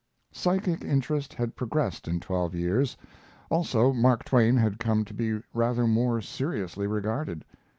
[0.31, 2.97] Psychic interest had progressed in twelve years;
[3.51, 7.45] also Mark Twain had come to be rather more seriously regarded.